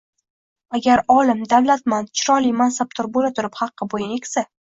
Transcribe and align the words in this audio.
agar 0.77 1.03
olim, 1.15 1.43
davlatmand, 1.51 2.09
chiroyli, 2.21 2.55
mansabdor 2.63 3.11
bo‘la 3.19 3.33
turib 3.41 3.61
haqqa 3.61 3.89
bo‘yin 3.95 4.19
egsa 4.19 4.47